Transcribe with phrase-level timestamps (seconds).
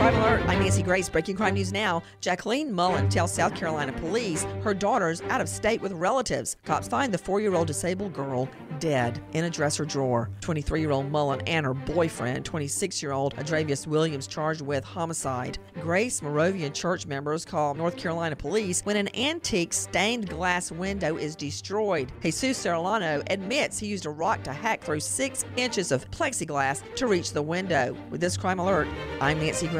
[0.00, 1.08] Crime Alert, I'm Nancy Grace.
[1.08, 2.02] Breaking crime news now.
[2.20, 6.56] Jacqueline Mullen tells South Carolina police her daughter's out of state with relatives.
[6.64, 10.30] Cops find the four year old disabled girl dead in a dresser drawer.
[10.40, 15.58] 23 year old Mullen and her boyfriend, 26 year old Adravius Williams, charged with homicide.
[15.80, 21.36] Grace Moravian church members call North Carolina police when an antique stained glass window is
[21.36, 22.10] destroyed.
[22.22, 27.06] Jesus Serrano admits he used a rock to hack through six inches of plexiglass to
[27.06, 27.96] reach the window.
[28.08, 28.88] With this crime alert,
[29.20, 29.79] I'm Nancy Grace.